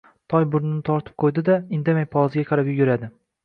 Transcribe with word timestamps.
Toy 0.33 0.45
burnini 0.55 0.79
tortib 0.87 1.17
qo‘yadi-da, 1.25 1.59
indamay 1.79 2.11
polizga 2.19 2.49
qarab 2.53 2.77
yuguradi. 2.77 3.15